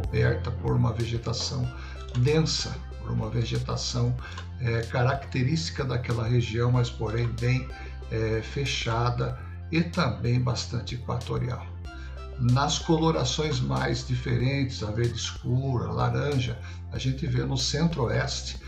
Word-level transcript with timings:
coberta 0.00 0.50
por 0.50 0.74
uma 0.74 0.92
vegetação 0.92 1.68
densa, 2.18 2.76
por 3.00 3.12
uma 3.12 3.30
vegetação 3.30 4.14
é, 4.60 4.82
característica 4.82 5.84
daquela 5.84 6.26
região, 6.26 6.72
mas 6.72 6.90
porém 6.90 7.28
bem 7.40 7.68
é, 8.10 8.40
fechada 8.42 9.38
e 9.70 9.82
também 9.82 10.40
bastante 10.40 10.96
equatorial. 10.96 11.64
Nas 12.40 12.78
colorações 12.78 13.60
mais 13.60 14.06
diferentes, 14.06 14.82
a 14.82 14.90
verde 14.90 15.14
escura, 15.14 15.92
laranja, 15.92 16.58
a 16.92 16.98
gente 16.98 17.26
vê 17.26 17.44
no 17.44 17.56
centro-oeste, 17.56 18.58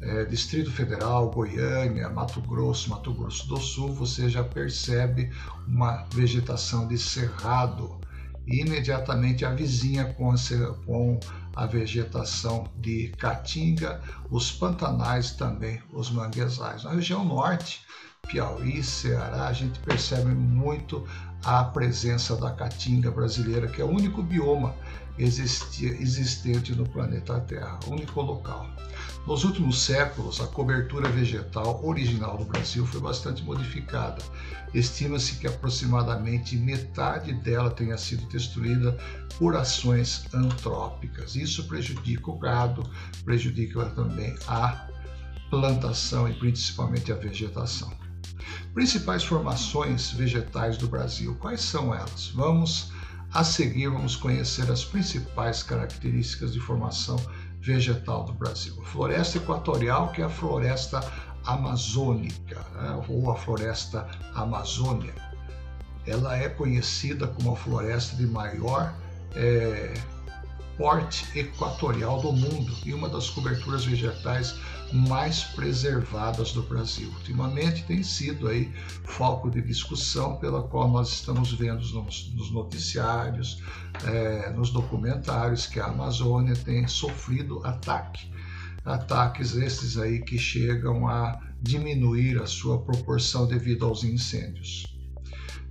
é, 0.00 0.24
Distrito 0.24 0.70
Federal, 0.70 1.30
Goiânia, 1.30 2.08
Mato 2.08 2.40
Grosso, 2.40 2.88
Mato 2.88 3.12
Grosso 3.12 3.46
do 3.46 3.58
Sul, 3.58 3.92
você 3.92 4.30
já 4.30 4.42
percebe 4.42 5.30
uma 5.68 6.06
vegetação 6.14 6.88
de 6.88 6.96
cerrado 6.96 7.99
e 8.46 8.60
imediatamente 8.60 9.44
a 9.44 9.50
vizinha 9.50 10.14
com 10.14 11.20
a, 11.54 11.66
vegetação 11.66 12.68
de 12.76 13.12
caatinga, 13.18 14.00
os 14.30 14.50
pantanais 14.50 15.32
também, 15.32 15.80
os 15.92 16.10
manguezais. 16.10 16.84
Na 16.84 16.92
região 16.92 17.24
norte, 17.24 17.82
Piauí, 18.26 18.82
Ceará, 18.82 19.46
a 19.46 19.52
gente 19.52 19.78
percebe 19.80 20.30
muito 20.30 21.06
a 21.44 21.64
presença 21.64 22.36
da 22.36 22.50
caatinga 22.50 23.10
brasileira, 23.10 23.66
que 23.66 23.80
é 23.80 23.84
o 23.84 23.90
único 23.90 24.22
bioma 24.22 24.74
existente 25.18 26.74
no 26.74 26.88
planeta 26.88 27.40
Terra, 27.40 27.78
único 27.86 28.20
local. 28.20 28.68
Nos 29.26 29.44
últimos 29.44 29.82
séculos, 29.82 30.40
a 30.40 30.46
cobertura 30.46 31.08
vegetal 31.08 31.84
original 31.84 32.38
do 32.38 32.44
Brasil 32.44 32.86
foi 32.86 33.00
bastante 33.00 33.42
modificada. 33.42 34.22
Estima-se 34.72 35.36
que 35.36 35.46
aproximadamente 35.46 36.56
metade 36.56 37.32
dela 37.34 37.70
tenha 37.70 37.98
sido 37.98 38.26
destruída 38.26 38.96
por 39.38 39.56
ações 39.56 40.24
antrópicas. 40.32 41.36
Isso 41.36 41.66
prejudica 41.66 42.30
o 42.30 42.38
gado, 42.38 42.88
prejudica 43.24 43.84
também 43.90 44.34
a 44.46 44.88
plantação 45.50 46.28
e 46.28 46.34
principalmente 46.34 47.12
a 47.12 47.16
vegetação. 47.16 47.92
Principais 48.72 49.24
formações 49.24 50.12
vegetais 50.12 50.76
do 50.76 50.88
Brasil, 50.88 51.34
quais 51.40 51.60
são 51.60 51.94
elas? 51.94 52.28
Vamos 52.28 52.92
a 53.32 53.44
seguir 53.44 53.88
vamos 53.88 54.16
conhecer 54.16 54.70
as 54.70 54.84
principais 54.84 55.62
características 55.62 56.52
de 56.52 56.60
formação 56.60 57.16
vegetal 57.60 58.24
do 58.24 58.32
Brasil. 58.32 58.74
Floresta 58.84 59.38
equatorial, 59.38 60.10
que 60.12 60.22
é 60.22 60.24
a 60.24 60.28
floresta 60.28 61.00
amazônica, 61.44 62.60
né? 62.74 63.04
ou 63.08 63.30
a 63.30 63.36
floresta 63.36 64.06
amazônia. 64.34 65.14
Ela 66.06 66.36
é 66.36 66.48
conhecida 66.48 67.26
como 67.26 67.52
a 67.52 67.56
floresta 67.56 68.16
de 68.16 68.26
maior 68.26 68.94
é, 69.36 69.94
porte 70.80 71.26
equatorial 71.38 72.22
do 72.22 72.32
mundo 72.32 72.74
e 72.86 72.94
uma 72.94 73.06
das 73.06 73.28
coberturas 73.28 73.84
vegetais 73.84 74.58
mais 74.90 75.44
preservadas 75.44 76.52
do 76.52 76.62
Brasil. 76.62 77.10
Ultimamente 77.18 77.84
tem 77.84 78.02
sido 78.02 78.48
aí 78.48 78.72
foco 79.04 79.50
de 79.50 79.60
discussão 79.60 80.38
pela 80.38 80.62
qual 80.62 80.88
nós 80.88 81.10
estamos 81.10 81.52
vendo 81.52 81.86
nos, 81.92 82.32
nos 82.32 82.50
noticiários, 82.50 83.62
é, 84.06 84.50
nos 84.54 84.70
documentários 84.70 85.66
que 85.66 85.78
a 85.78 85.88
Amazônia 85.88 86.56
tem 86.56 86.88
sofrido 86.88 87.60
ataque. 87.62 88.32
Ataques 88.82 89.54
esses 89.56 89.98
aí 89.98 90.22
que 90.22 90.38
chegam 90.38 91.06
a 91.06 91.38
diminuir 91.60 92.40
a 92.40 92.46
sua 92.46 92.80
proporção 92.80 93.46
devido 93.46 93.84
aos 93.84 94.02
incêndios. 94.02 94.86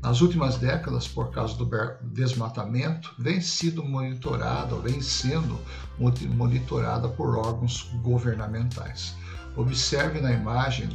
Nas 0.02 0.22
últimas 0.22 0.56
décadas, 0.56 1.10
por 1.10 1.30
causa 1.30 1.58
do 1.58 1.70
desmatamento, 2.02 3.14
vem 3.20 3.42
sido 3.42 3.84
monitorada, 3.84 4.74
vem 4.78 5.02
sendo 5.02 5.60
monitorada 5.98 7.10
por 7.10 7.38
órgãos 7.38 7.92
governamentais. 8.02 9.14
Observe 9.58 10.22
na 10.22 10.32
imagem 10.32 10.88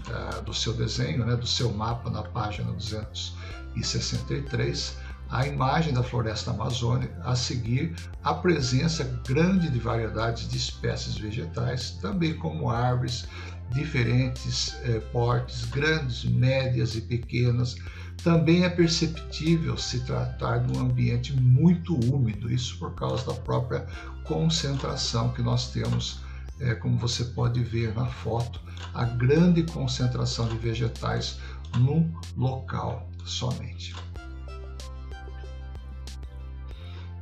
do 0.47 0.55
seu 0.55 0.73
desenho, 0.73 1.27
né, 1.27 1.37
do 1.37 1.47
seu 1.47 1.71
mapa 1.71 2.09
na 2.09 2.23
página 2.23 2.73
263, 2.73 4.97
a 5.29 5.47
imagem 5.47 5.93
da 5.93 6.03
floresta 6.03 6.53
amazônica, 6.53 7.15
a 7.25 7.37
seguir 7.37 7.95
a 8.23 8.33
presença 8.33 9.05
grande 9.27 9.69
de 9.69 9.79
variedades 9.79 10.49
de 10.49 10.56
espécies 10.56 11.19
vegetais, 11.19 11.91
também 12.00 12.33
como 12.34 12.71
árvores, 12.71 13.27
diferentes 13.71 14.77
eh, 14.84 15.00
portes, 15.12 15.65
grandes, 15.65 16.25
médias 16.25 16.95
e 16.95 17.00
pequenas, 17.00 17.77
também 18.23 18.65
é 18.65 18.71
perceptível 18.71 19.77
se 19.77 20.01
tratar 20.01 20.59
de 20.59 20.77
um 20.77 20.81
ambiente 20.81 21.33
muito 21.33 21.95
úmido, 22.11 22.51
isso 22.51 22.79
por 22.79 22.95
causa 22.95 23.27
da 23.27 23.35
própria 23.35 23.87
concentração 24.25 25.31
que 25.31 25.43
nós 25.43 25.71
temos, 25.71 26.21
é, 26.61 26.75
como 26.75 26.97
você 26.99 27.25
pode 27.25 27.63
ver 27.63 27.95
na 27.95 28.07
foto, 28.07 28.61
a 28.95 29.05
grande 29.05 29.63
concentração 29.65 30.49
de 30.49 30.57
vegetais 30.57 31.39
num 31.79 32.13
local 32.37 33.09
somente. 33.25 33.95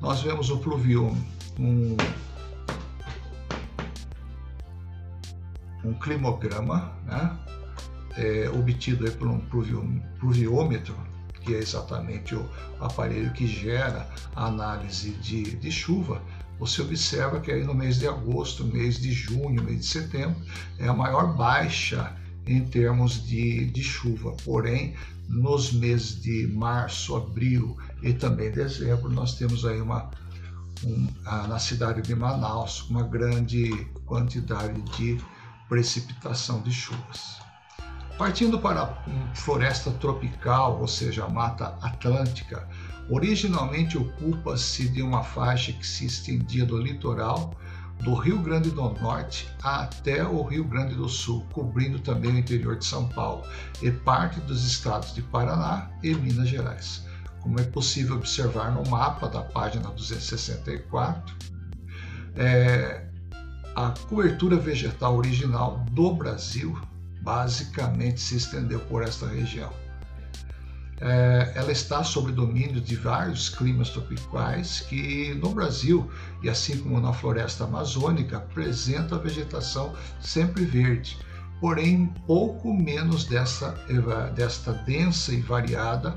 Nós 0.00 0.20
vemos 0.20 0.50
o 0.50 0.58
pluviômetro, 0.58 1.22
um, 1.58 1.96
um 5.84 5.94
climograma, 5.94 6.92
né? 7.04 7.38
É, 8.16 8.50
obtido 8.50 9.10
por 9.12 9.28
um 9.28 9.40
pluviômetro, 10.18 10.94
que 11.40 11.54
é 11.54 11.58
exatamente 11.58 12.34
o 12.34 12.48
aparelho 12.80 13.32
que 13.32 13.46
gera 13.46 14.08
a 14.34 14.46
análise 14.46 15.10
de, 15.12 15.56
de 15.56 15.70
chuva, 15.70 16.22
você 16.58 16.80
observa 16.80 17.40
que 17.40 17.50
aí 17.50 17.64
no 17.64 17.74
mês 17.74 17.98
de 17.98 18.06
agosto, 18.06 18.64
mês 18.64 18.96
de 18.96 19.12
junho, 19.12 19.64
mês 19.64 19.80
de 19.80 19.86
setembro, 19.86 20.36
é 20.78 20.86
a 20.86 20.94
maior 20.94 21.36
baixa 21.36 22.14
em 22.46 22.64
termos 22.64 23.26
de, 23.26 23.66
de 23.66 23.82
chuva. 23.82 24.36
Porém, 24.44 24.94
nos 25.28 25.72
meses 25.72 26.20
de 26.20 26.46
março, 26.46 27.16
abril 27.16 27.76
e 28.00 28.12
também 28.12 28.52
dezembro, 28.52 29.10
nós 29.10 29.34
temos 29.34 29.64
aí 29.64 29.80
uma, 29.80 30.10
um, 30.84 31.08
na 31.24 31.58
cidade 31.58 32.02
de 32.02 32.14
Manaus 32.14 32.88
uma 32.88 33.02
grande 33.02 33.70
quantidade 34.06 34.80
de 34.96 35.18
precipitação 35.68 36.62
de 36.62 36.70
chuvas. 36.70 37.40
Partindo 38.18 38.58
para 38.58 38.82
a 38.82 39.34
floresta 39.34 39.90
tropical, 39.92 40.80
ou 40.80 40.86
seja, 40.86 41.24
a 41.24 41.28
Mata 41.28 41.76
Atlântica, 41.80 42.68
originalmente 43.08 43.98
ocupa-se 43.98 44.88
de 44.88 45.02
uma 45.02 45.22
faixa 45.22 45.72
que 45.72 45.86
se 45.86 46.06
estendia 46.06 46.64
do 46.64 46.78
litoral 46.78 47.54
do 48.02 48.14
Rio 48.14 48.38
Grande 48.38 48.70
do 48.70 48.82
Norte 49.00 49.48
até 49.62 50.24
o 50.24 50.42
Rio 50.42 50.64
Grande 50.64 50.94
do 50.94 51.08
Sul, 51.08 51.46
cobrindo 51.52 52.00
também 52.00 52.32
o 52.32 52.38
interior 52.38 52.76
de 52.76 52.84
São 52.84 53.08
Paulo 53.08 53.44
e 53.80 53.90
parte 53.90 54.40
dos 54.40 54.64
estados 54.64 55.14
de 55.14 55.22
Paraná 55.22 55.88
e 56.02 56.14
Minas 56.14 56.48
Gerais. 56.48 57.04
Como 57.40 57.60
é 57.60 57.64
possível 57.64 58.16
observar 58.16 58.72
no 58.72 58.88
mapa 58.88 59.28
da 59.28 59.42
página 59.42 59.88
264, 59.90 61.36
é, 62.36 63.06
a 63.74 63.90
cobertura 64.08 64.56
vegetal 64.56 65.16
original 65.16 65.84
do 65.90 66.12
Brasil 66.14 66.76
basicamente 67.22 68.20
se 68.20 68.36
estendeu 68.36 68.80
por 68.80 69.02
esta 69.02 69.26
região. 69.26 69.72
É, 71.00 71.52
ela 71.56 71.72
está 71.72 72.04
sob 72.04 72.30
domínio 72.30 72.80
de 72.80 72.94
vários 72.94 73.48
climas 73.48 73.90
tropicais 73.90 74.80
que 74.80 75.34
no 75.34 75.50
Brasil, 75.50 76.08
e 76.42 76.48
assim 76.48 76.78
como 76.78 77.00
na 77.00 77.12
floresta 77.12 77.64
amazônica, 77.64 78.36
apresenta 78.36 79.18
vegetação 79.18 79.94
sempre 80.20 80.64
verde, 80.64 81.18
porém 81.60 82.06
pouco 82.26 82.72
menos 82.72 83.24
dessa, 83.24 83.70
desta 84.34 84.72
densa 84.72 85.32
e 85.32 85.40
variada 85.40 86.16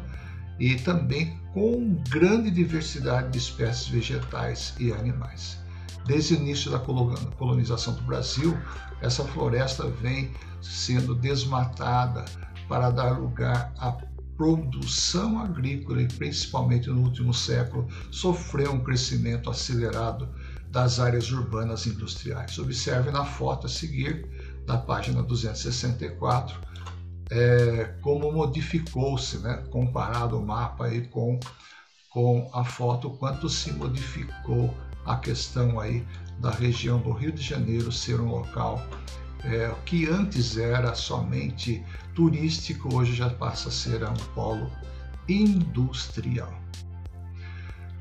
e 0.60 0.76
também 0.76 1.40
com 1.52 1.96
grande 2.10 2.52
diversidade 2.52 3.32
de 3.32 3.40
espécies 3.40 3.88
vegetais 3.88 4.76
e 4.80 4.92
animais. 4.92 5.65
Desde 6.06 6.36
o 6.36 6.38
início 6.38 6.72
da 6.72 6.80
colonização 6.80 7.96
do 7.96 8.02
Brasil, 8.04 8.56
essa 9.02 9.24
floresta 9.24 9.88
vem 9.88 10.32
sendo 10.62 11.16
desmatada 11.16 12.26
para 12.68 12.92
dar 12.92 13.20
lugar 13.20 13.74
à 13.78 13.92
produção 14.38 15.40
agrícola 15.40 16.02
e 16.02 16.08
principalmente 16.08 16.90
no 16.90 17.02
último 17.02 17.34
século 17.34 17.88
sofreu 18.12 18.74
um 18.74 18.84
crescimento 18.84 19.50
acelerado 19.50 20.30
das 20.70 21.00
áreas 21.00 21.32
urbanas 21.32 21.88
industriais. 21.88 22.58
Observe 22.60 23.10
na 23.10 23.26
foto 23.26 23.66
a 23.66 23.70
seguir, 23.70 24.30
da 24.66 24.78
página 24.78 25.24
264, 25.24 26.60
é, 27.32 27.96
como 28.02 28.32
modificou-se, 28.32 29.38
né, 29.40 29.64
comparado 29.72 30.38
o 30.38 30.46
mapa 30.46 30.86
aí 30.86 31.08
com, 31.08 31.40
com 32.10 32.50
a 32.54 32.64
foto, 32.64 33.12
quanto 33.12 33.48
se 33.48 33.72
modificou 33.72 34.74
a 35.06 35.16
questão 35.16 35.80
aí 35.80 36.06
da 36.40 36.52
região 36.52 37.00
do 37.00 37.12
Rio 37.12 37.32
de 37.32 37.42
Janeiro 37.42 37.92
ser 37.92 38.20
um 38.20 38.30
local 38.30 38.82
é, 39.44 39.72
que 39.86 40.10
antes 40.10 40.58
era 40.58 40.96
somente 40.96 41.84
turístico, 42.14 42.96
hoje 42.96 43.14
já 43.14 43.30
passa 43.30 43.70
a 43.70 43.72
ser 43.72 44.04
um 44.04 44.14
polo 44.34 44.72
industrial. 45.28 46.54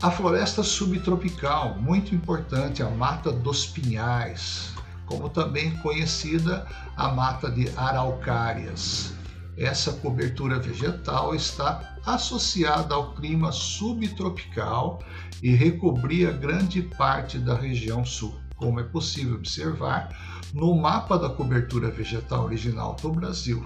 A 0.03 0.11
floresta 0.11 0.63
subtropical, 0.63 1.77
muito 1.79 2.15
importante, 2.15 2.83
a 2.83 2.91
mata 2.91 3.31
dos 3.31 3.67
pinhais, 3.67 4.75
como 5.07 5.29
também 5.29 5.77
conhecida 5.79 6.67
a 6.97 7.09
mata 7.09 7.51
de 7.51 7.71
araucárias. 7.77 9.15
Essa 9.57 9.93
cobertura 9.93 10.59
vegetal 10.59 11.33
está 11.35 11.97
associada 12.05 12.95
ao 12.95 13.15
clima 13.15 13.53
subtropical 13.53 15.03
e 15.43 15.55
recobria 15.55 16.33
grande 16.33 16.83
parte 16.83 17.39
da 17.39 17.55
região 17.55 18.05
sul, 18.05 18.35
como 18.57 18.81
é 18.81 18.83
possível 18.83 19.37
observar 19.37 20.09
no 20.53 20.75
mapa 20.75 21.17
da 21.17 21.29
cobertura 21.29 21.89
vegetal 21.89 22.45
original 22.45 22.97
do 23.01 23.13
Brasil. 23.13 23.65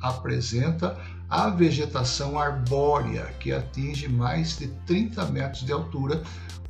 Apresenta 0.00 0.98
a 1.28 1.50
vegetação 1.50 2.38
arbórea, 2.38 3.26
que 3.38 3.52
atinge 3.52 4.08
mais 4.08 4.58
de 4.58 4.68
30 4.86 5.26
metros 5.26 5.64
de 5.64 5.72
altura, 5.72 6.22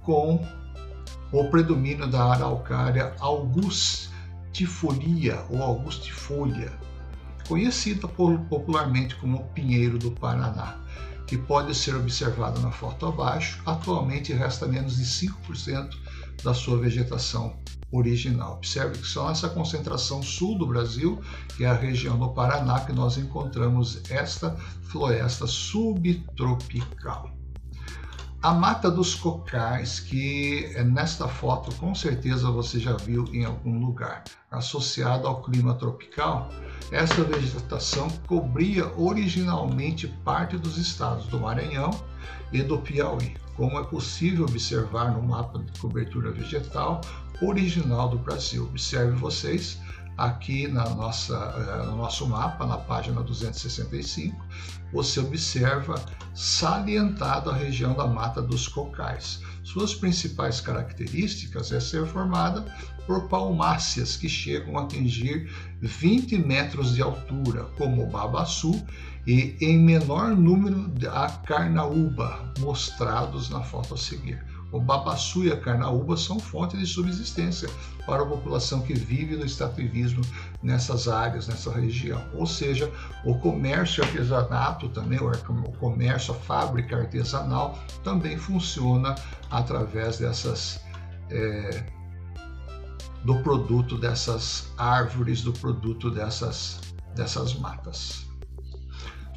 com 0.03 0.45
o 1.33 1.45
predomínio 1.51 2.07
da 2.07 2.33
araucária 2.33 3.15
augustifolia 3.21 5.39
ou 5.51 5.63
augustifolia, 5.63 6.73
conhecida 7.49 8.07
popularmente 8.07 9.17
como 9.17 9.45
pinheiro 9.55 9.99
do 9.99 10.11
Paraná, 10.11 10.79
que 11.27 11.39
pode 11.39 11.75
ser 11.75 11.97
observado 11.97 12.61
na 12.61 12.71
foto 12.71 13.07
abaixo. 13.07 13.63
Atualmente 13.65 14.35
resta 14.35 14.67
menos 14.67 14.99
de 14.99 15.05
5% 15.05 15.97
da 16.45 16.53
sua 16.53 16.79
vegetação 16.79 17.57
original. 17.91 18.57
Observe 18.57 18.99
que 18.99 19.07
só 19.07 19.29
nessa 19.29 19.49
concentração 19.49 20.23
sul 20.23 20.59
do 20.59 20.67
Brasil, 20.67 21.21
que 21.57 21.65
é 21.65 21.69
a 21.69 21.75
região 21.75 22.19
do 22.19 22.29
Paraná, 22.29 22.81
que 22.81 22.93
nós 22.93 23.17
encontramos 23.17 24.03
esta 24.11 24.55
floresta 24.83 25.47
subtropical. 25.47 27.38
A 28.41 28.55
mata 28.55 28.89
dos 28.89 29.17
cocais, 29.17 29.99
que 29.99 30.71
é 30.77 30.85
nesta 30.85 31.27
foto 31.27 31.75
com 31.75 31.93
certeza 31.93 32.49
você 32.53 32.79
já 32.79 32.97
viu 32.97 33.25
em 33.33 33.45
algum 33.45 33.85
lugar, 33.85 34.23
associada 34.49 35.27
ao 35.27 35.43
clima 35.43 35.75
tropical, 35.75 36.49
essa 36.93 37.25
vegetação 37.25 38.07
cobria 38.29 38.87
originalmente 38.97 40.07
parte 40.25 40.57
dos 40.57 40.79
estados 40.79 41.27
do 41.27 41.41
Maranhão 41.41 41.91
e 42.53 42.63
do 42.63 42.79
Piauí, 42.79 43.35
como 43.57 43.81
é 43.81 43.83
possível 43.83 44.45
observar 44.45 45.11
no 45.11 45.21
mapa 45.21 45.59
de 45.59 45.77
cobertura 45.81 46.31
vegetal 46.31 47.01
original 47.43 48.09
do 48.09 48.19
Brasil. 48.19 48.67
Observe 48.67 49.17
vocês 49.17 49.81
aqui 50.19 50.67
na 50.67 50.89
nossa, 50.91 51.35
eh, 51.35 51.87
no 51.87 51.97
nosso 51.97 52.27
mapa, 52.27 52.67
na 52.67 52.77
página 52.77 53.23
265, 53.23 54.45
você 54.93 55.21
observa 55.21 55.95
salientado 56.35 57.51
a 57.51 57.55
região 57.55 57.95
da 57.95 58.07
Mata 58.07 58.43
dos 58.43 58.67
Cocais. 58.67 59.41
Suas 59.63 59.95
principais 59.95 60.61
características 60.61 61.71
é 61.71 61.79
ser 61.79 62.05
formada 62.07 62.65
por 63.07 63.29
palmáceas 63.29 64.17
que 64.17 64.29
chegam 64.29 64.77
a 64.77 64.83
atingir 64.83 65.51
20 65.81 66.37
metros 66.39 66.95
de 66.95 67.03
altura, 67.03 67.65
como 67.77 68.03
o 68.03 68.11
babaçu, 68.11 68.85
e 69.27 69.57
em 69.61 69.79
menor 69.79 70.35
número 70.35 70.91
a 71.13 71.29
carnaúba, 71.29 72.53
mostrados 72.59 73.51
na 73.51 73.63
foto 73.63 73.95
a 73.95 73.97
seguir. 73.97 74.43
O 74.71 74.81
babaçu 74.81 75.45
e 75.45 75.53
a 75.53 75.57
carnaúba 75.57 76.17
são 76.17 76.39
fontes 76.39 76.79
de 76.79 76.87
subsistência 76.87 77.69
para 78.05 78.23
a 78.23 78.27
população 78.27 78.83
que 78.83 78.93
vive 78.93 79.37
no 79.37 79.45
extrativismo 79.45 80.23
nessas 80.63 81.09
áreas, 81.09 81.49
nessa 81.49 81.73
região. 81.73 82.23
Ou 82.35 82.47
seja, 82.47 82.93
o 83.25 83.35
comércio 83.39 84.05
artesanato 84.05 84.89
também, 84.91 85.19
o 85.21 85.73
comércio, 85.79 86.35
a 86.35 86.37
fábrica 86.37 86.97
artesanal 86.97 87.79
também 88.05 88.37
funciona 88.37 89.15
através 89.51 90.19
dessas 90.19 90.81
é, 91.31 91.87
do 93.25 93.43
produto 93.43 93.99
dessas 93.99 94.73
árvores, 94.77 95.43
do 95.43 95.53
produto 95.53 96.11
dessas, 96.11 96.81
dessas 97.15 97.55
matas. 97.55 98.27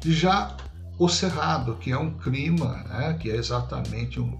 Já 0.04 0.56
o 0.98 1.08
cerrado, 1.08 1.76
que 1.76 1.90
é 1.90 1.98
um 1.98 2.16
clima, 2.16 2.84
né, 2.84 3.14
que 3.20 3.30
é 3.30 3.36
exatamente 3.36 4.20
um, 4.20 4.38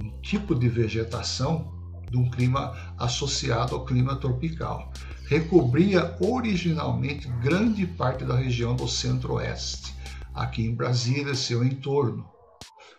um 0.00 0.10
tipo 0.20 0.54
de 0.54 0.68
vegetação 0.68 1.72
de 2.10 2.16
um 2.16 2.30
clima 2.30 2.76
associado 2.98 3.74
ao 3.74 3.84
clima 3.84 4.16
tropical. 4.16 4.92
Recobria 5.26 6.16
originalmente 6.20 7.28
grande 7.42 7.86
parte 7.86 8.24
da 8.24 8.36
região 8.36 8.76
do 8.76 8.86
centro-oeste, 8.86 9.94
aqui 10.34 10.66
em 10.66 10.74
Brasília 10.74 11.32
e 11.32 11.36
seu 11.36 11.64
entorno, 11.64 12.28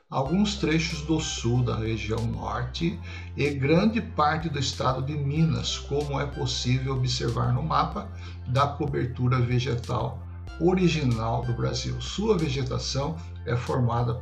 alguns 0.10 0.56
trechos 0.56 1.02
do 1.04 1.20
sul 1.20 1.64
da 1.64 1.78
região 1.78 2.26
norte 2.26 3.00
e 3.38 3.50
grande 3.52 4.02
parte 4.02 4.50
do 4.50 4.60
estado 4.60 5.02
de 5.02 5.14
Minas, 5.14 5.78
como 5.78 6.20
é 6.20 6.26
possível 6.26 6.96
observar 6.96 7.54
no 7.54 7.62
mapa 7.62 8.10
da 8.48 8.68
cobertura 8.68 9.40
vegetal 9.40 10.25
original 10.60 11.44
do 11.44 11.54
Brasil. 11.54 12.00
Sua 12.02 12.38
vegetação 12.38 13.18
é 13.46 13.56
formada 13.56 14.20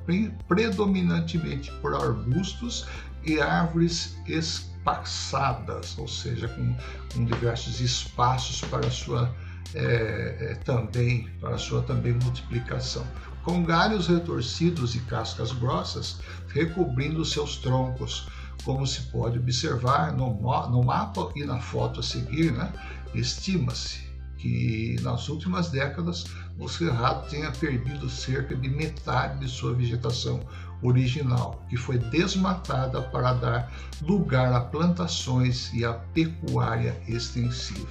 predominantemente 0.48 1.72
por 1.82 1.94
arbustos 1.94 2.86
e 3.24 3.40
árvores 3.40 4.18
espaçadas, 4.28 5.98
ou 5.98 6.08
seja, 6.08 6.48
com, 6.48 6.76
com 7.14 7.26
diversos 7.26 7.80
espaços 7.80 8.62
para 8.62 8.90
sua 8.90 9.34
é, 9.74 10.38
é, 10.52 10.56
também 10.64 11.28
para 11.40 11.58
sua 11.58 11.82
também 11.82 12.14
multiplicação, 12.14 13.06
com 13.44 13.64
galhos 13.64 14.08
retorcidos 14.08 14.94
e 14.94 15.00
cascas 15.00 15.52
grossas 15.52 16.20
recobrindo 16.50 17.26
seus 17.26 17.58
troncos, 17.58 18.28
como 18.64 18.86
se 18.86 19.02
pode 19.04 19.40
observar 19.40 20.12
no, 20.14 20.34
no 20.70 20.84
mapa 20.84 21.32
e 21.36 21.44
na 21.44 21.60
foto 21.60 22.02
a 22.02 22.04
seguir, 22.04 22.52
né? 22.52 22.72
estima-se 23.16 24.13
que 24.44 24.98
nas 25.02 25.30
últimas 25.30 25.70
décadas 25.70 26.26
o 26.60 26.68
Cerrado 26.68 27.30
tenha 27.30 27.50
perdido 27.50 28.10
cerca 28.10 28.54
de 28.54 28.68
metade 28.68 29.40
de 29.40 29.48
sua 29.50 29.74
vegetação 29.74 30.42
original, 30.82 31.64
que 31.70 31.78
foi 31.78 31.98
desmatada 31.98 33.02
para 33.04 33.32
dar 33.36 33.72
lugar 34.02 34.52
a 34.52 34.60
plantações 34.60 35.72
e 35.74 35.86
a 35.86 35.94
pecuária 35.94 37.02
extensiva. 37.08 37.88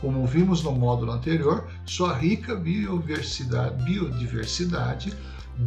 Como 0.00 0.26
vimos 0.26 0.62
no 0.62 0.72
módulo 0.72 1.12
anterior, 1.12 1.68
sua 1.84 2.14
rica 2.14 2.56
biodiversidade, 2.56 3.84
biodiversidade 3.84 5.14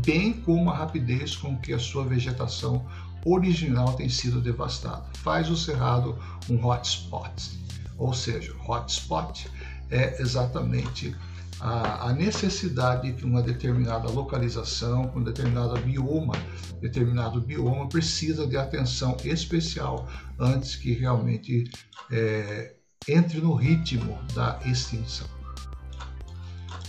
bem 0.04 0.34
como 0.34 0.72
a 0.72 0.76
rapidez 0.76 1.36
com 1.36 1.56
que 1.58 1.74
a 1.74 1.78
sua 1.78 2.04
vegetação 2.06 2.84
original 3.24 3.94
tem 3.94 4.10
sido 4.10 4.42
devastada, 4.42 5.06
faz 5.14 5.48
o 5.52 5.56
Cerrado 5.56 6.18
um 6.50 6.66
hotspot. 6.66 7.62
Ou 8.00 8.12
seja, 8.16 8.52
hotspot 8.68 9.48
é 9.90 10.22
exatamente 10.22 11.16
a, 11.60 12.10
a 12.10 12.14
necessidade 12.14 13.14
que 13.14 13.26
uma 13.26 13.42
determinada 13.42 14.10
localização, 14.10 15.12
um 15.16 15.24
determinado 15.24 15.80
bioma, 15.80 16.36
determinado 16.82 17.40
bioma 17.40 17.88
precisa 17.88 18.46
de 18.46 18.58
atenção 18.58 19.16
especial 19.24 20.08
antes 20.40 20.76
que 20.76 20.94
realmente 20.94 21.70
é, 22.12 22.76
entre 23.08 23.40
no 23.40 23.54
ritmo 23.56 24.18
da 24.34 24.60
extinção. 24.66 25.28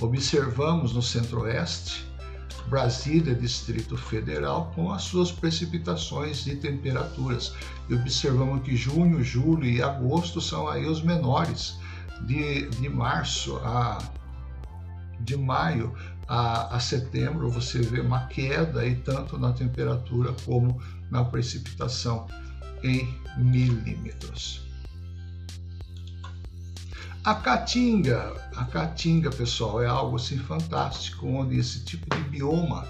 Observamos 0.00 0.92
no 0.92 1.02
centro-oeste 1.02 2.04
Brasília, 2.68 3.34
Distrito 3.34 3.96
Federal, 3.96 4.72
com 4.74 4.90
as 4.90 5.02
suas 5.02 5.30
precipitações 5.30 6.46
e 6.46 6.56
temperaturas. 6.56 7.54
E 7.88 7.94
observamos 7.94 8.64
que 8.64 8.74
junho, 8.74 9.22
julho 9.22 9.64
e 9.64 9.82
agosto 9.82 10.40
são 10.40 10.66
aí 10.66 10.86
os 10.86 11.02
menores 11.02 11.76
de, 12.22 12.68
de 12.70 12.88
março 12.88 13.56
a 13.58 13.98
de 15.20 15.36
maio 15.36 15.94
a, 16.28 16.76
a, 16.76 16.80
setembro 16.80 17.50
você 17.50 17.80
vê 17.80 18.00
uma 18.00 18.26
queda 18.26 18.80
aí 18.80 18.96
tanto 18.96 19.38
na 19.38 19.52
temperatura 19.52 20.34
como 20.44 20.80
na 21.10 21.24
precipitação 21.24 22.26
em 22.82 23.18
milímetros. 23.36 24.62
A 27.24 27.34
caatinga, 27.34 28.34
a 28.54 28.64
caatinga, 28.66 29.30
pessoal, 29.30 29.82
é 29.82 29.86
algo 29.86 30.16
assim 30.16 30.36
fantástico, 30.36 31.26
onde 31.26 31.58
esse 31.58 31.82
tipo 31.82 32.14
de 32.14 32.22
bioma 32.24 32.86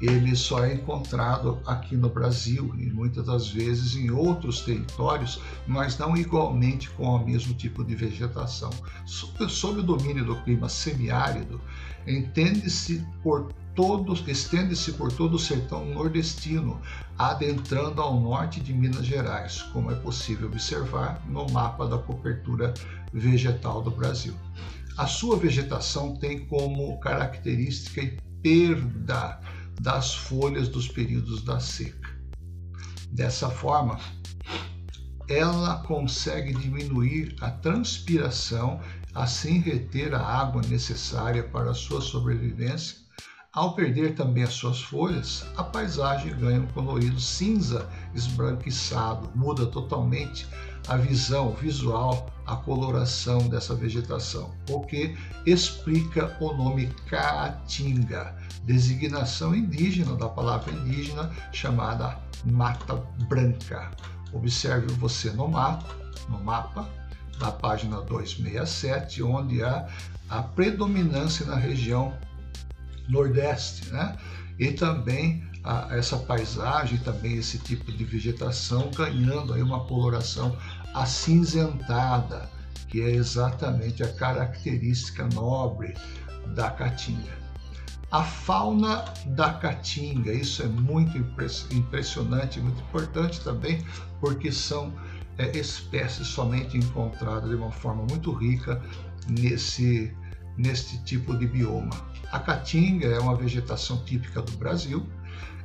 ele 0.00 0.36
só 0.36 0.64
é 0.64 0.74
encontrado 0.74 1.58
aqui 1.66 1.96
no 1.96 2.08
Brasil 2.08 2.74
e 2.76 2.86
muitas 2.86 3.26
das 3.26 3.48
vezes 3.48 3.96
em 3.96 4.10
outros 4.10 4.60
territórios, 4.60 5.40
mas 5.66 5.96
não 5.98 6.16
igualmente 6.16 6.90
com 6.90 7.04
o 7.04 7.24
mesmo 7.24 7.54
tipo 7.54 7.82
de 7.84 7.94
vegetação. 7.94 8.70
Sob, 9.06 9.80
o 9.80 9.82
domínio 9.82 10.24
do 10.24 10.36
clima 10.42 10.68
semiárido, 10.68 11.60
entende-se 12.06 13.04
por 13.22 13.52
todos, 13.74 14.22
estende-se 14.26 14.92
por 14.92 15.12
todo 15.12 15.34
o 15.34 15.38
sertão 15.38 15.84
nordestino, 15.86 16.80
adentrando 17.18 18.00
ao 18.00 18.20
norte 18.20 18.60
de 18.60 18.72
Minas 18.72 19.06
Gerais, 19.06 19.62
como 19.72 19.90
é 19.90 19.94
possível 19.94 20.48
observar 20.48 21.22
no 21.28 21.46
mapa 21.50 21.86
da 21.86 21.98
cobertura 21.98 22.72
vegetal 23.12 23.82
do 23.82 23.90
Brasil. 23.90 24.34
A 24.96 25.06
sua 25.06 25.36
vegetação 25.36 26.16
tem 26.16 26.46
como 26.46 26.98
característica 27.00 28.00
perda 28.42 29.40
das 29.80 30.14
folhas 30.14 30.68
dos 30.68 30.88
períodos 30.88 31.42
da 31.42 31.60
seca. 31.60 32.16
Dessa 33.10 33.48
forma, 33.48 33.98
ela 35.28 35.82
consegue 35.82 36.54
diminuir 36.54 37.34
a 37.40 37.50
transpiração, 37.50 38.80
assim 39.14 39.58
reter 39.58 40.14
a 40.14 40.20
água 40.20 40.62
necessária 40.68 41.42
para 41.42 41.70
a 41.70 41.74
sua 41.74 42.00
sobrevivência. 42.00 42.98
Ao 43.52 43.74
perder 43.74 44.14
também 44.14 44.42
as 44.42 44.52
suas 44.52 44.82
folhas, 44.82 45.46
a 45.56 45.64
paisagem 45.64 46.36
ganha 46.36 46.60
um 46.60 46.66
colorido 46.66 47.18
cinza 47.18 47.88
esbranquiçado, 48.14 49.30
muda 49.34 49.64
totalmente 49.66 50.46
a 50.88 50.96
visão 50.96 51.52
visual, 51.52 52.30
a 52.46 52.56
coloração 52.56 53.48
dessa 53.48 53.74
vegetação, 53.74 54.54
o 54.70 54.80
que 54.80 55.16
explica 55.44 56.36
o 56.40 56.52
nome 56.52 56.86
Caatinga, 57.08 58.36
designação 58.64 59.54
indígena 59.54 60.14
da 60.16 60.28
palavra 60.28 60.72
indígena 60.72 61.30
chamada 61.52 62.18
mata 62.44 62.94
branca. 63.28 63.90
Observe 64.32 64.92
você 64.94 65.30
no 65.30 65.48
mapa, 65.48 65.94
no 66.28 66.40
mapa 66.42 66.88
da 67.38 67.50
página 67.50 68.00
267, 68.02 69.22
onde 69.22 69.62
há 69.62 69.88
a 70.28 70.42
predominância 70.42 71.46
na 71.46 71.56
região 71.56 72.14
nordeste, 73.08 73.92
né? 73.92 74.16
E 74.58 74.72
também 74.72 75.46
a, 75.66 75.88
essa 75.96 76.16
paisagem, 76.16 76.98
também 76.98 77.36
esse 77.36 77.58
tipo 77.58 77.90
de 77.92 78.04
vegetação 78.04 78.90
ganhando 78.94 79.52
aí 79.52 79.62
uma 79.62 79.84
coloração 79.84 80.56
acinzentada, 80.96 82.48
que 82.88 83.02
é 83.02 83.10
exatamente 83.10 84.02
a 84.02 84.12
característica 84.14 85.28
nobre 85.34 85.94
da 86.54 86.70
caatinga. 86.70 87.36
A 88.10 88.22
fauna 88.22 89.04
da 89.26 89.52
caatinga, 89.52 90.32
isso 90.32 90.62
é 90.62 90.66
muito 90.66 91.18
impressionante, 91.18 92.60
muito 92.60 92.80
importante 92.80 93.40
também, 93.40 93.84
porque 94.20 94.50
são 94.50 94.94
é, 95.36 95.56
espécies 95.58 96.28
somente 96.28 96.78
encontradas 96.78 97.50
de 97.50 97.56
uma 97.56 97.72
forma 97.72 98.04
muito 98.08 98.32
rica 98.32 98.80
nesse, 99.28 100.16
neste 100.56 101.02
tipo 101.04 101.36
de 101.36 101.46
bioma. 101.46 101.90
A 102.32 102.38
caatinga 102.38 103.08
é 103.08 103.18
uma 103.18 103.36
vegetação 103.36 104.02
típica 104.04 104.40
do 104.40 104.52
Brasil, 104.52 105.06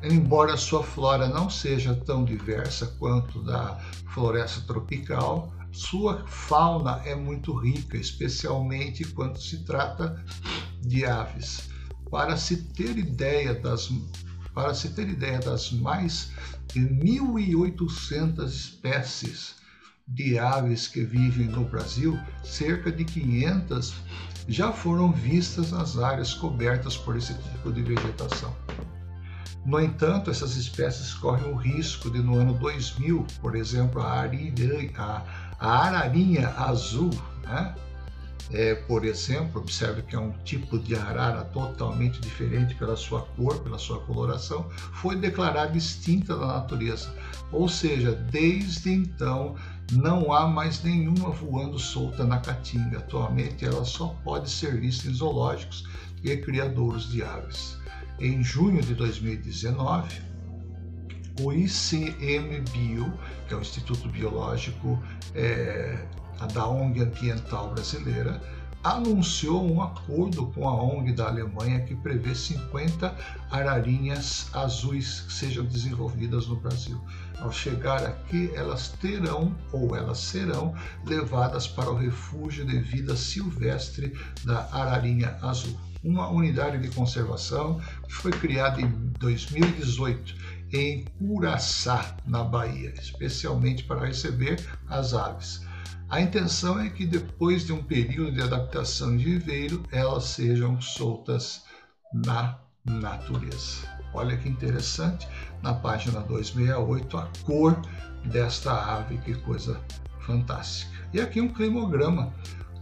embora 0.04 0.58
sua 0.58 0.84
flora 0.84 1.28
não 1.28 1.50
seja 1.50 1.94
tão 1.94 2.24
diversa 2.24 2.88
quanto 3.00 3.42
da 3.44 3.80
floresta 4.14 4.62
tropical, 4.62 5.54
sua 5.72 6.26
fauna 6.28 7.02
é 7.06 7.16
muito 7.16 7.54
rica, 7.54 7.98
especialmente 7.98 9.06
quando 9.06 9.40
se 9.40 9.64
trata 9.64 10.24
de 10.82 11.06
aves. 11.06 11.70
Para 12.10 12.36
se 12.36 12.58
ter 12.58 12.98
ideia 12.98 13.54
das, 13.54 13.90
para 14.54 14.74
se 14.74 14.90
ter 14.90 15.08
ideia 15.08 15.40
das 15.40 15.72
mais 15.72 16.32
de 16.74 16.82
1.800 16.82 18.46
espécies 18.48 19.56
de 20.08 20.38
aves 20.38 20.88
que 20.88 21.04
vivem 21.04 21.48
no 21.48 21.64
Brasil, 21.64 22.20
cerca 22.44 22.92
de 22.92 23.06
500 23.06 23.94
já 24.48 24.74
foram 24.74 25.12
vistas 25.14 25.72
nas 25.72 25.98
áreas 25.98 26.34
cobertas 26.34 26.98
por 26.98 27.16
esse 27.16 27.34
tipo 27.34 27.72
de 27.72 27.82
vegetação. 27.82 28.54
No 29.64 29.80
entanto, 29.80 30.32
essas 30.32 30.56
espécies 30.56 31.14
correm 31.14 31.52
o 31.52 31.56
risco 31.56 32.10
de, 32.10 32.20
no 32.20 32.36
ano 32.36 32.54
2000, 32.56 33.26
por 33.40 33.56
exemplo, 33.56 34.02
a, 34.02 34.12
ariranha, 34.22 34.92
a, 34.98 35.24
a 35.60 35.86
ararinha 35.86 36.50
azul, 36.58 37.12
né? 37.44 37.76
É, 38.54 38.76
por 38.76 39.06
exemplo, 39.06 39.62
observe 39.62 40.02
que 40.02 40.14
é 40.14 40.20
um 40.20 40.32
tipo 40.44 40.78
de 40.78 40.94
arara 40.94 41.46
totalmente 41.46 42.20
diferente 42.20 42.76
pela 42.76 42.98
sua 42.98 43.22
cor, 43.22 43.60
pela 43.60 43.78
sua 43.78 44.02
coloração, 44.02 44.70
foi 44.94 45.16
declarada 45.16 45.78
extinta 45.78 46.36
da 46.36 46.48
natureza. 46.48 47.16
Ou 47.50 47.70
seja, 47.70 48.12
desde 48.12 48.92
então 48.92 49.56
não 49.94 50.34
há 50.34 50.48
mais 50.48 50.84
nenhuma 50.84 51.30
voando 51.30 51.80
solta 51.80 52.26
na 52.26 52.40
caatinga. 52.40 52.98
Atualmente 52.98 53.64
ela 53.64 53.86
só 53.86 54.08
pode 54.22 54.50
ser 54.50 54.82
vista 54.82 55.08
em 55.08 55.14
zoológicos 55.14 55.88
e 56.22 56.36
criadouros 56.36 57.10
de 57.10 57.24
aves. 57.24 57.81
Em 58.22 58.44
junho 58.44 58.84
de 58.84 58.94
2019, 58.94 60.22
o 61.42 61.52
ICMBio, 61.52 63.12
que 63.48 63.54
é 63.56 63.58
o 63.58 63.62
Instituto 63.62 64.08
Biológico 64.10 65.02
é, 65.34 66.06
da 66.54 66.68
ONG 66.68 67.02
Ambiental 67.02 67.74
Brasileira, 67.74 68.40
anunciou 68.84 69.68
um 69.68 69.82
acordo 69.82 70.46
com 70.52 70.70
a 70.70 70.84
ONG 70.84 71.14
da 71.14 71.30
Alemanha 71.30 71.82
que 71.82 71.96
prevê 71.96 72.36
50 72.36 73.16
ararinhas 73.50 74.52
azuis 74.54 75.22
que 75.22 75.34
sejam 75.34 75.66
desenvolvidas 75.66 76.46
no 76.46 76.58
Brasil. 76.58 77.02
Ao 77.40 77.52
chegar 77.52 78.06
aqui, 78.06 78.52
elas 78.54 78.90
terão 79.02 79.56
ou 79.72 79.96
elas 79.96 80.20
serão 80.20 80.76
levadas 81.08 81.68
para 81.68 81.90
o 81.90 81.98
refúgio 81.98 82.66
de 82.66 82.78
vida 82.82 83.16
silvestre 83.16 84.16
da 84.44 84.70
ararinha 84.72 85.40
azul, 85.42 85.76
uma 86.04 86.30
unidade 86.30 86.78
de 86.80 86.94
conservação 86.94 87.80
que 88.08 88.14
foi 88.14 88.32
criada 88.32 88.82
em 88.82 88.90
2018 89.20 90.36
em 90.74 91.06
Curaçá, 91.18 92.16
na 92.26 92.44
Bahia, 92.44 92.94
especialmente 93.00 93.84
para 93.84 94.06
receber 94.06 94.66
as 94.88 95.14
aves. 95.14 95.62
A 96.10 96.20
intenção 96.20 96.80
é 96.80 96.90
que 96.90 97.06
depois 97.06 97.66
de 97.66 97.74
um 97.74 97.84
período 97.84 98.34
de 98.34 98.42
adaptação 98.42 99.16
de 99.16 99.24
viveiro, 99.24 99.84
elas 99.92 100.26
sejam 100.26 100.80
soltas 100.82 101.64
na 102.14 102.60
natureza. 102.84 103.88
Olha 104.14 104.36
que 104.36 104.50
interessante, 104.50 105.28
na 105.62 105.74
página 105.74 106.20
268, 106.22 107.18
a 107.18 107.30
cor 107.46 107.82
desta 108.26 108.74
ave, 108.74 109.18
que 109.20 109.36
coisa 109.36 109.80
fantástica. 110.20 110.92
E 111.14 111.22
aqui 111.22 111.40
um 111.40 111.48
climograma 111.48 112.34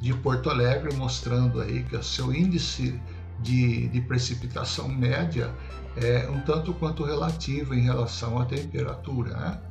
de 0.01 0.13
Porto 0.13 0.49
Alegre 0.49 0.95
mostrando 0.95 1.61
aí 1.61 1.83
que 1.83 1.95
o 1.95 2.03
seu 2.03 2.33
índice 2.33 2.99
de, 3.41 3.87
de 3.89 4.01
precipitação 4.01 4.87
média 4.87 5.53
é 5.95 6.29
um 6.29 6.41
tanto 6.41 6.73
quanto 6.73 7.03
relativo 7.03 7.73
em 7.73 7.81
relação 7.81 8.39
à 8.39 8.45
temperatura, 8.45 9.35
né? 9.35 9.61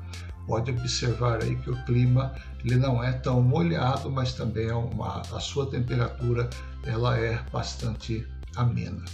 pode 0.47 0.71
observar 0.71 1.43
aí 1.43 1.55
que 1.57 1.71
o 1.71 1.85
clima 1.85 2.35
ele 2.65 2.77
não 2.77 3.05
é 3.05 3.13
tão 3.13 3.43
molhado, 3.43 4.11
mas 4.11 4.33
também 4.33 4.69
é 4.69 4.75
uma, 4.75 5.21
a 5.21 5.39
sua 5.39 5.67
temperatura 5.67 6.49
ela 6.85 7.19
é 7.19 7.39
bastante 7.53 8.27
amena. 8.57 9.05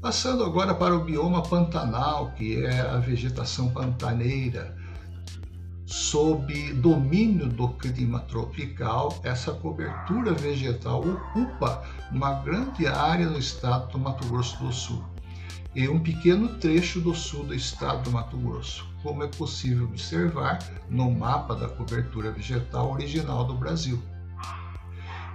Passando 0.00 0.44
agora 0.44 0.74
para 0.74 0.96
o 0.96 1.04
bioma 1.04 1.42
pantanal, 1.42 2.30
que 2.30 2.64
é 2.64 2.80
a 2.80 2.96
vegetação 2.96 3.68
pantaneira. 3.70 4.74
Sob 5.90 6.72
domínio 6.74 7.48
do 7.48 7.68
clima 7.70 8.20
tropical, 8.20 9.18
essa 9.24 9.52
cobertura 9.52 10.32
vegetal 10.32 11.00
ocupa 11.00 11.82
uma 12.12 12.34
grande 12.42 12.86
área 12.86 13.28
no 13.28 13.36
estado 13.36 13.90
do 13.90 13.98
Mato 13.98 14.24
Grosso 14.28 14.56
do 14.62 14.72
Sul 14.72 15.04
e 15.74 15.88
um 15.88 15.98
pequeno 15.98 16.48
trecho 16.60 17.00
do 17.00 17.12
sul 17.12 17.42
do 17.44 17.54
estado 17.54 18.04
do 18.04 18.12
Mato 18.12 18.36
Grosso, 18.36 18.88
como 19.02 19.24
é 19.24 19.26
possível 19.26 19.86
observar 19.86 20.60
no 20.88 21.10
mapa 21.10 21.56
da 21.56 21.68
cobertura 21.68 22.30
vegetal 22.30 22.92
original 22.92 23.44
do 23.44 23.54
Brasil. 23.54 24.00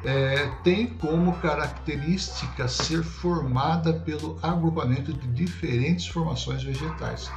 É, 0.05 0.47
tem 0.63 0.88
como 0.88 1.33
característica 1.39 2.65
ser 2.69 3.03
formada 3.03 3.91
pelo 3.91 4.39
agrupamento 4.41 5.12
de 5.12 5.27
diferentes 5.27 6.07
formações 6.07 6.63
vegetais. 6.63 7.29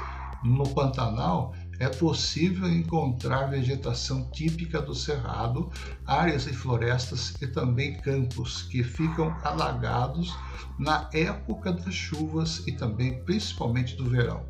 No 0.44 0.68
Pantanal, 0.68 1.52
é 1.78 1.88
possível 1.88 2.68
encontrar 2.68 3.46
vegetação 3.46 4.28
típica 4.30 4.82
do 4.82 4.94
cerrado, 4.94 5.70
áreas 6.04 6.46
e 6.46 6.52
florestas 6.52 7.34
e 7.40 7.46
também 7.46 7.94
campos 8.00 8.62
que 8.62 8.82
ficam 8.82 9.36
alagados 9.44 10.36
na 10.78 11.08
época 11.12 11.72
das 11.72 11.94
chuvas 11.94 12.66
e 12.66 12.72
também 12.72 13.22
principalmente 13.24 13.96
do 13.96 14.08
verão, 14.08 14.44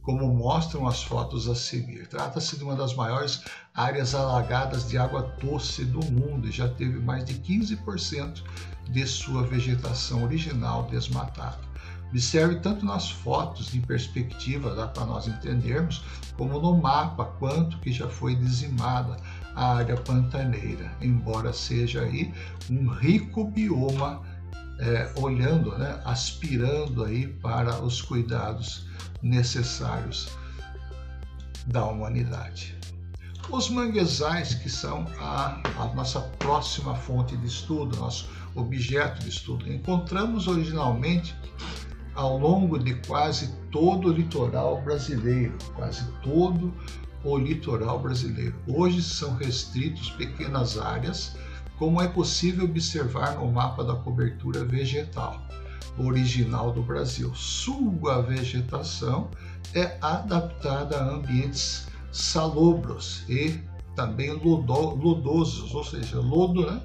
como 0.00 0.32
mostram 0.34 0.86
as 0.86 1.02
fotos 1.02 1.48
a 1.48 1.54
seguir. 1.54 2.06
Trata-se 2.06 2.56
de 2.56 2.64
uma 2.64 2.74
das 2.74 2.94
maiores 2.94 3.42
áreas 3.74 4.14
alagadas 4.14 4.88
de 4.88 4.96
água 4.96 5.34
doce 5.42 5.84
do 5.84 6.04
mundo 6.10 6.48
e 6.48 6.52
já 6.52 6.68
teve 6.68 6.98
mais 6.98 7.24
de 7.24 7.34
15% 7.34 8.42
de 8.90 9.06
sua 9.06 9.42
vegetação 9.42 10.24
original 10.24 10.84
desmatada. 10.84 11.71
Observe 12.12 12.56
tanto 12.56 12.84
nas 12.84 13.10
fotos 13.10 13.74
em 13.74 13.80
perspectiva, 13.80 14.74
dá 14.74 14.86
para 14.86 15.06
nós 15.06 15.26
entendermos, 15.26 16.04
como 16.36 16.60
no 16.60 16.76
mapa 16.76 17.24
quanto 17.24 17.78
que 17.78 17.90
já 17.90 18.06
foi 18.06 18.36
dizimada 18.36 19.16
a 19.54 19.76
área 19.76 19.96
pantaneira, 19.96 20.92
embora 21.00 21.54
seja 21.54 22.02
aí 22.02 22.30
um 22.70 22.86
rico 22.86 23.44
bioma 23.46 24.20
é, 24.78 25.10
olhando, 25.16 25.76
né, 25.78 26.02
aspirando 26.04 27.02
aí 27.02 27.26
para 27.26 27.80
os 27.80 28.02
cuidados 28.02 28.86
necessários 29.22 30.28
da 31.66 31.82
humanidade. 31.86 32.76
Os 33.48 33.70
manguezais, 33.70 34.54
que 34.54 34.68
são 34.68 35.06
a, 35.18 35.62
a 35.78 35.94
nossa 35.94 36.20
próxima 36.38 36.94
fonte 36.94 37.38
de 37.38 37.46
estudo, 37.46 37.96
nosso 37.96 38.28
objeto 38.54 39.22
de 39.22 39.30
estudo, 39.30 39.72
encontramos 39.72 40.46
originalmente 40.46 41.34
ao 42.14 42.38
longo 42.38 42.78
de 42.78 42.94
quase 43.06 43.52
todo 43.70 44.08
o 44.08 44.12
litoral 44.12 44.82
brasileiro, 44.82 45.56
quase 45.74 46.04
todo 46.22 46.72
o 47.24 47.38
litoral 47.38 47.98
brasileiro. 47.98 48.54
Hoje 48.66 49.02
são 49.02 49.36
restritos 49.36 50.10
pequenas 50.10 50.78
áreas, 50.78 51.36
como 51.78 52.00
é 52.00 52.08
possível 52.08 52.64
observar 52.64 53.36
no 53.36 53.50
mapa 53.50 53.82
da 53.82 53.94
cobertura 53.94 54.64
vegetal 54.64 55.40
original 55.98 56.72
do 56.72 56.82
Brasil. 56.82 57.34
Sua 57.34 58.22
vegetação 58.22 59.28
é 59.74 59.96
adaptada 60.00 60.96
a 60.96 61.14
ambientes 61.14 61.86
salobros 62.10 63.24
e 63.28 63.60
também 63.94 64.30
lodosos, 64.32 65.74
ou 65.74 65.84
seja, 65.84 66.18
lodo, 66.18 66.66
né? 66.66 66.80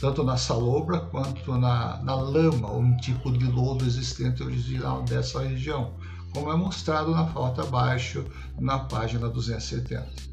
Tanto 0.00 0.22
na 0.22 0.36
salobra 0.36 1.00
quanto 1.00 1.56
na, 1.56 2.02
na 2.02 2.14
lama, 2.14 2.72
um 2.72 2.96
tipo 2.96 3.30
de 3.32 3.44
lodo 3.44 3.84
existente 3.84 4.42
original 4.42 5.02
dessa 5.02 5.42
região, 5.42 5.94
como 6.32 6.52
é 6.52 6.56
mostrado 6.56 7.10
na 7.10 7.26
foto 7.26 7.62
abaixo, 7.62 8.24
na 8.58 8.78
página 8.78 9.28
270. 9.28 10.28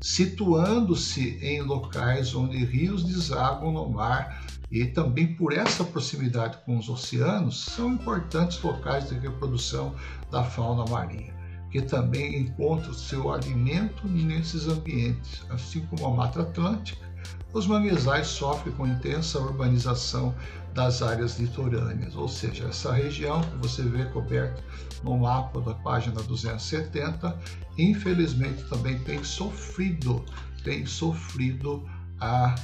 Situando-se 0.00 1.38
em 1.42 1.60
locais 1.62 2.34
onde 2.34 2.64
rios 2.64 3.02
desagam 3.02 3.72
no 3.72 3.88
mar 3.88 4.44
e 4.70 4.84
também 4.84 5.34
por 5.34 5.52
essa 5.52 5.82
proximidade 5.82 6.58
com 6.64 6.78
os 6.78 6.88
oceanos, 6.88 7.64
são 7.64 7.94
importantes 7.94 8.62
locais 8.62 9.08
de 9.08 9.18
reprodução 9.18 9.94
da 10.30 10.44
fauna 10.44 10.84
marinha, 10.88 11.34
que 11.72 11.80
também 11.82 12.42
encontra 12.42 12.92
seu 12.92 13.32
alimento 13.32 14.06
nesses 14.06 14.68
ambientes, 14.68 15.42
assim 15.48 15.80
como 15.86 16.06
a 16.06 16.14
Mata 16.14 16.42
Atlântica. 16.42 17.07
Os 17.52 17.66
manguezais 17.66 18.26
sofrem 18.26 18.74
com 18.74 18.86
intensa 18.86 19.38
urbanização 19.38 20.34
das 20.74 21.00
áreas 21.00 21.38
litorâneas, 21.38 22.14
ou 22.14 22.28
seja, 22.28 22.66
essa 22.68 22.92
região 22.92 23.40
que 23.40 23.56
você 23.56 23.82
vê 23.82 24.04
coberta 24.06 24.62
no 25.02 25.16
mapa 25.18 25.60
da 25.60 25.74
página 25.74 26.22
270, 26.22 27.36
infelizmente 27.78 28.62
também 28.64 28.98
tem 29.00 29.24
sofrido, 29.24 30.24
tem 30.62 30.84
sofrido 30.84 31.88
a 32.20 32.54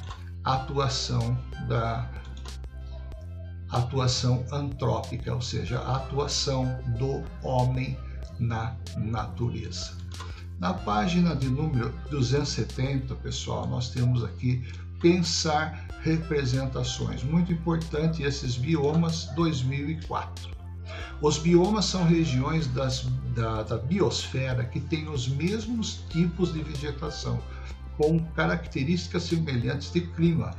atuação 0.44 1.36
da 1.66 2.08
atuação 3.70 4.44
antrópica, 4.52 5.34
ou 5.34 5.40
seja, 5.40 5.80
a 5.80 5.96
atuação 5.96 6.78
do 6.98 7.24
homem 7.42 7.98
na 8.38 8.76
natureza. 8.96 10.03
Na 10.58 10.72
página 10.72 11.34
de 11.34 11.48
número 11.48 11.92
270, 12.10 13.14
pessoal, 13.16 13.66
nós 13.66 13.90
temos 13.90 14.24
aqui 14.24 14.64
pensar 15.00 15.86
representações. 16.02 17.22
Muito 17.22 17.52
importante 17.52 18.22
esses 18.22 18.56
biomas 18.56 19.26
2004. 19.34 20.54
Os 21.20 21.38
biomas 21.38 21.86
são 21.86 22.04
regiões 22.04 22.66
das, 22.68 23.06
da, 23.34 23.62
da 23.62 23.78
biosfera 23.78 24.64
que 24.64 24.80
têm 24.80 25.08
os 25.08 25.28
mesmos 25.28 26.04
tipos 26.10 26.52
de 26.52 26.62
vegetação, 26.62 27.40
com 27.96 28.18
características 28.34 29.24
semelhantes 29.24 29.92
de 29.92 30.00
clima 30.00 30.54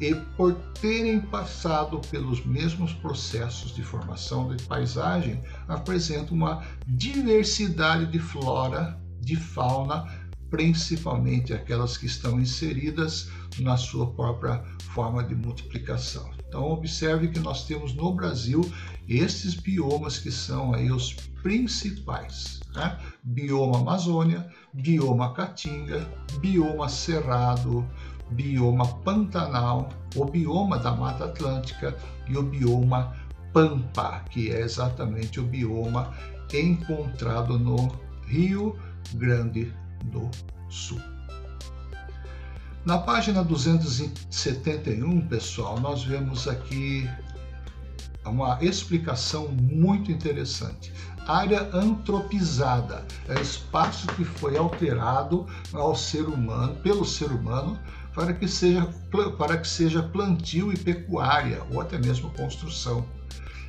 e 0.00 0.14
por 0.36 0.54
terem 0.80 1.20
passado 1.20 2.00
pelos 2.10 2.44
mesmos 2.44 2.92
processos 2.92 3.74
de 3.74 3.82
formação 3.82 4.54
de 4.54 4.62
paisagem, 4.64 5.42
apresentam 5.68 6.36
uma 6.36 6.64
diversidade 6.86 8.06
de 8.06 8.18
flora, 8.18 9.00
de 9.24 9.36
fauna, 9.36 10.04
principalmente 10.50 11.52
aquelas 11.52 11.96
que 11.96 12.06
estão 12.06 12.38
inseridas 12.40 13.28
na 13.58 13.76
sua 13.76 14.12
própria 14.12 14.62
forma 14.92 15.24
de 15.24 15.34
multiplicação. 15.34 16.30
Então 16.46 16.70
observe 16.70 17.28
que 17.28 17.40
nós 17.40 17.66
temos 17.66 17.94
no 17.94 18.14
Brasil 18.14 18.60
esses 19.08 19.54
biomas 19.54 20.18
que 20.18 20.30
são 20.30 20.72
aí 20.72 20.90
os 20.90 21.14
principais, 21.42 22.60
né? 22.74 22.98
bioma 23.22 23.78
Amazônia, 23.78 24.48
bioma 24.72 25.34
Caatinga, 25.34 26.08
bioma 26.40 26.88
Cerrado, 26.88 27.84
bioma 28.30 28.86
Pantanal, 29.02 29.88
o 30.14 30.24
bioma 30.24 30.78
da 30.78 30.92
Mata 30.92 31.24
Atlântica 31.24 31.96
e 32.28 32.36
o 32.36 32.42
bioma 32.42 33.12
Pampa, 33.52 34.24
que 34.30 34.50
é 34.50 34.60
exatamente 34.60 35.40
o 35.40 35.44
bioma 35.44 36.14
encontrado 36.52 37.58
no 37.58 37.92
Rio 38.26 38.76
Grande 39.12 39.72
do 40.04 40.30
Sul. 40.68 41.00
Na 42.84 42.98
página 42.98 43.42
271, 43.42 45.26
pessoal, 45.28 45.80
nós 45.80 46.04
vemos 46.04 46.46
aqui 46.46 47.08
uma 48.26 48.62
explicação 48.62 49.48
muito 49.48 50.12
interessante. 50.12 50.92
Área 51.26 51.70
antropizada 51.72 53.06
é 53.28 53.40
espaço 53.40 54.06
que 54.08 54.24
foi 54.24 54.58
alterado 54.58 55.46
ao 55.72 55.96
ser 55.96 56.24
humano, 56.24 56.74
pelo 56.76 57.04
ser 57.04 57.30
humano, 57.30 57.78
para 58.14 58.34
que 58.34 58.46
seja, 58.46 58.86
para 59.38 59.56
que 59.56 59.66
seja 59.66 60.02
plantio 60.02 60.70
e 60.70 60.76
pecuária, 60.76 61.62
ou 61.70 61.80
até 61.80 61.98
mesmo 61.98 62.30
construção, 62.30 63.06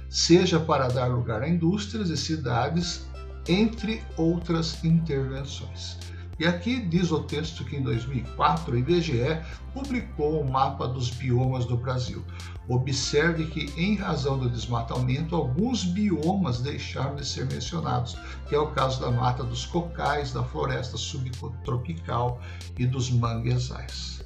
seja 0.10 0.60
para 0.60 0.90
dar 0.90 1.08
lugar 1.08 1.42
a 1.42 1.48
indústrias 1.48 2.10
e 2.10 2.18
cidades, 2.18 3.06
entre 3.48 4.02
outras 4.18 4.84
intervenções. 4.84 5.98
E 6.38 6.46
aqui 6.46 6.82
diz 6.82 7.12
o 7.12 7.24
texto 7.24 7.64
que 7.64 7.78
em 7.78 7.82
2004 7.82 8.74
o 8.74 8.78
IBGE 8.78 9.40
publicou 9.74 10.42
o 10.42 10.52
mapa 10.52 10.86
dos 10.86 11.10
biomas 11.10 11.66
do 11.66 11.78
Brasil. 11.78 12.22
Observe 12.68 13.46
que, 13.46 13.72
em 13.80 13.96
razão 13.96 14.38
do 14.38 14.50
desmatamento, 14.50 15.36
alguns 15.36 15.86
biomas 15.86 16.60
deixaram 16.60 17.16
de 17.16 17.26
ser 17.26 17.46
mencionados, 17.46 18.18
que 18.50 18.56
é 18.56 18.60
o 18.60 18.72
caso 18.72 19.00
da 19.00 19.12
mata 19.12 19.44
dos 19.44 19.66
cocais, 19.66 20.34
da 20.34 20.44
floresta 20.44 20.98
subtropical 20.98 22.42
e 22.78 22.86
dos 22.86 23.10
manguezais. 23.10 24.22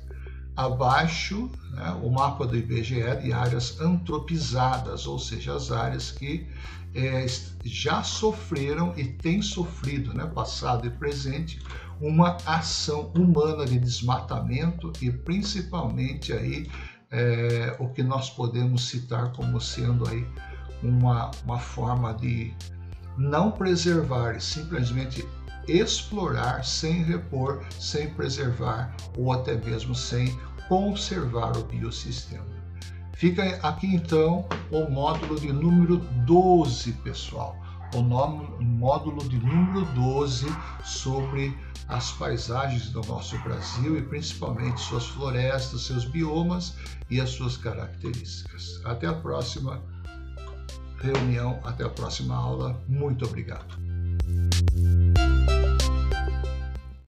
Abaixo, 0.56 1.50
né, 1.72 1.92
o 2.02 2.10
mapa 2.10 2.46
do 2.48 2.58
IBGE 2.58 3.04
de 3.22 3.32
áreas 3.32 3.80
antropizadas, 3.80 5.06
ou 5.06 5.20
seja, 5.20 5.56
as 5.56 5.72
áreas 5.72 6.12
que 6.12 6.50
é, 6.93 7.25
já 7.63 8.04
sofreram 8.04 8.93
e 8.97 9.06
têm 9.06 9.41
sofrido, 9.41 10.13
né, 10.13 10.25
passado 10.25 10.88
e 10.88 10.89
presente, 10.89 11.60
uma 12.02 12.38
ação 12.45 13.12
humana 13.15 13.65
de 13.65 13.78
desmatamento 13.78 14.91
e 15.02 15.12
principalmente 15.12 16.34
aí 16.34 16.69
é, 17.12 17.75
o 17.80 17.89
que 17.89 18.04
nós 18.04 18.30
podemos 18.30 18.88
citar 18.88 19.32
como 19.34 19.60
sendo 19.60 20.08
aí 20.08 20.25
uma, 20.82 21.32
uma 21.43 21.60
forma 21.60 22.13
de 22.13 22.54
não 23.17 23.52
preservar 23.52 24.36
e 24.36 24.41
simplesmente 24.41 25.28
explorar 25.67 26.63
sem 26.63 27.04
repor, 27.04 27.63
sem 27.80 28.10
preservar 28.12 28.95
ou 29.17 29.32
até 29.32 29.56
mesmo 29.56 29.93
sem 29.93 30.38
conservar 30.67 31.58
o 31.58 31.63
biossistema. 31.63 32.59
Fica 33.20 33.44
aqui 33.68 33.86
então 33.86 34.48
o 34.72 34.90
módulo 34.90 35.38
de 35.38 35.52
número 35.52 35.98
12, 36.26 36.94
pessoal. 37.04 37.54
O 37.94 38.02
módulo 38.02 39.28
de 39.28 39.38
número 39.38 39.84
12 39.88 40.46
sobre 40.86 41.54
as 41.90 42.14
paisagens 42.14 42.92
do 42.92 43.02
nosso 43.02 43.38
Brasil 43.40 43.98
e 43.98 44.02
principalmente 44.04 44.80
suas 44.80 45.06
florestas, 45.08 45.82
seus 45.82 46.06
biomas 46.06 46.76
e 47.10 47.20
as 47.20 47.32
suas 47.32 47.58
características. 47.58 48.80
Até 48.86 49.08
a 49.08 49.14
próxima 49.14 49.84
reunião, 51.02 51.60
até 51.66 51.84
a 51.84 51.90
próxima 51.90 52.38
aula. 52.38 52.82
Muito 52.88 53.26
obrigado. 53.26 53.78